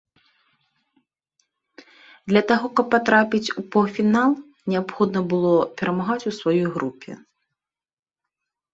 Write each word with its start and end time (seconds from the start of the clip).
Для 2.31 2.41
таго, 2.53 2.67
каб 2.81 2.85
патрапіць 2.97 3.53
у 3.59 3.67
паўфінал 3.77 4.31
неабходна 4.75 5.19
было 5.35 5.55
перамагаць 5.79 6.23
у 6.29 6.39
сваёй 6.43 6.67
групе. 6.75 7.11